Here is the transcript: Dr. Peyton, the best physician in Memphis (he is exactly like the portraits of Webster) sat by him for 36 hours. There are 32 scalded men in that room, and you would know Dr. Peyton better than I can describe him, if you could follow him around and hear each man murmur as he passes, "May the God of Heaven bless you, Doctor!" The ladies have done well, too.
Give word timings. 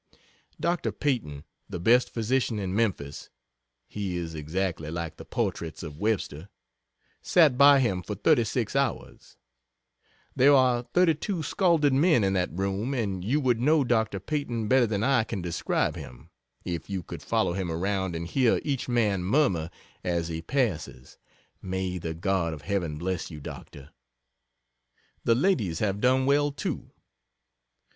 Dr. 0.59 0.91
Peyton, 0.91 1.43
the 1.69 1.79
best 1.79 2.11
physician 2.11 2.57
in 2.57 2.75
Memphis 2.75 3.29
(he 3.87 4.17
is 4.17 4.33
exactly 4.33 4.89
like 4.89 5.17
the 5.17 5.25
portraits 5.25 5.83
of 5.83 5.99
Webster) 5.99 6.49
sat 7.21 7.55
by 7.55 7.79
him 7.81 8.01
for 8.01 8.15
36 8.15 8.75
hours. 8.75 9.37
There 10.35 10.55
are 10.55 10.87
32 10.95 11.43
scalded 11.43 11.93
men 11.93 12.23
in 12.23 12.33
that 12.33 12.49
room, 12.51 12.95
and 12.95 13.23
you 13.23 13.39
would 13.41 13.61
know 13.61 13.83
Dr. 13.83 14.19
Peyton 14.19 14.67
better 14.67 14.87
than 14.87 15.03
I 15.03 15.23
can 15.23 15.39
describe 15.39 15.95
him, 15.95 16.31
if 16.65 16.89
you 16.89 17.03
could 17.03 17.21
follow 17.21 17.53
him 17.53 17.71
around 17.71 18.15
and 18.15 18.25
hear 18.25 18.59
each 18.63 18.89
man 18.89 19.23
murmur 19.23 19.69
as 20.03 20.29
he 20.29 20.41
passes, 20.41 21.19
"May 21.61 21.99
the 21.99 22.15
God 22.15 22.53
of 22.55 22.63
Heaven 22.63 22.97
bless 22.97 23.29
you, 23.29 23.39
Doctor!" 23.39 23.91
The 25.25 25.35
ladies 25.35 25.77
have 25.77 26.01
done 26.01 26.25
well, 26.25 26.51
too. 26.51 26.89